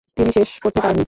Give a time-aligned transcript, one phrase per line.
[0.17, 0.99] তিনি শেষ করতে পারেন নি।